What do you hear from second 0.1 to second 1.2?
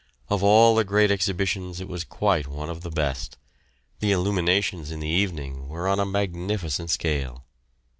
Of all the great